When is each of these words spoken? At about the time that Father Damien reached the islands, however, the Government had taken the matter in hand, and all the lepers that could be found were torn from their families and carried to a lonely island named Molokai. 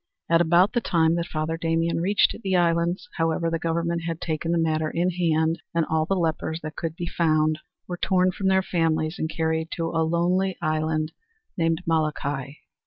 At 0.31 0.41
about 0.41 0.73
the 0.73 0.81
time 0.81 1.13
that 1.13 1.27
Father 1.27 1.57
Damien 1.57 2.01
reached 2.01 2.35
the 2.41 2.55
islands, 2.55 3.07
however, 3.17 3.51
the 3.51 3.59
Government 3.59 4.01
had 4.07 4.19
taken 4.19 4.51
the 4.51 4.57
matter 4.57 4.89
in 4.89 5.11
hand, 5.11 5.61
and 5.75 5.85
all 5.91 6.07
the 6.07 6.15
lepers 6.15 6.59
that 6.63 6.75
could 6.75 6.95
be 6.95 7.05
found 7.05 7.59
were 7.87 7.97
torn 7.97 8.31
from 8.31 8.47
their 8.47 8.63
families 8.63 9.19
and 9.19 9.29
carried 9.29 9.69
to 9.73 9.89
a 9.89 10.01
lonely 10.03 10.57
island 10.59 11.11
named 11.55 11.83
Molokai. 11.85 12.53